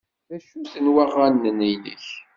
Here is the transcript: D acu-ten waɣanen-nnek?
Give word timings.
D 0.29 0.31
acu-ten 0.37 0.85
waɣanen-nnek? 0.93 2.05